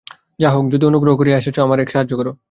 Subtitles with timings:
[0.39, 2.27] যাহা হউক, যদি অনুগ্রহ করিয়া আসিয়াছ আমার এক সাহায্য কর।